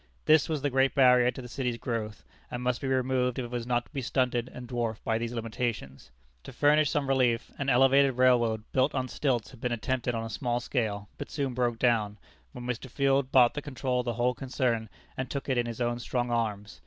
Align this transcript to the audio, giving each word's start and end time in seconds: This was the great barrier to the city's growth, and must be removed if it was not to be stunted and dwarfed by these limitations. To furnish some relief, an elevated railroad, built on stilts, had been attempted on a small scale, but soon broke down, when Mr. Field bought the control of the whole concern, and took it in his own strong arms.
This 0.25 0.49
was 0.49 0.63
the 0.63 0.71
great 0.71 0.95
barrier 0.95 1.29
to 1.29 1.43
the 1.43 1.47
city's 1.47 1.77
growth, 1.77 2.23
and 2.49 2.63
must 2.63 2.81
be 2.81 2.87
removed 2.87 3.37
if 3.37 3.45
it 3.45 3.51
was 3.51 3.67
not 3.67 3.85
to 3.85 3.91
be 3.91 4.01
stunted 4.01 4.49
and 4.51 4.67
dwarfed 4.67 5.03
by 5.03 5.19
these 5.19 5.31
limitations. 5.33 6.09
To 6.43 6.51
furnish 6.51 6.89
some 6.89 7.07
relief, 7.07 7.51
an 7.59 7.69
elevated 7.69 8.17
railroad, 8.17 8.63
built 8.71 8.95
on 8.95 9.07
stilts, 9.07 9.51
had 9.51 9.61
been 9.61 9.71
attempted 9.71 10.15
on 10.15 10.23
a 10.23 10.29
small 10.31 10.59
scale, 10.59 11.07
but 11.19 11.29
soon 11.29 11.53
broke 11.53 11.77
down, 11.77 12.17
when 12.51 12.65
Mr. 12.65 12.89
Field 12.89 13.31
bought 13.31 13.53
the 13.53 13.61
control 13.61 13.99
of 13.99 14.05
the 14.05 14.13
whole 14.13 14.33
concern, 14.33 14.89
and 15.15 15.29
took 15.29 15.47
it 15.47 15.55
in 15.59 15.67
his 15.67 15.79
own 15.79 15.99
strong 15.99 16.31
arms. 16.31 16.79